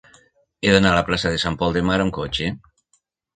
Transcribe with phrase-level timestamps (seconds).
[0.67, 2.49] He d'anar a la plaça de Sant Pol de Mar amb cotxe.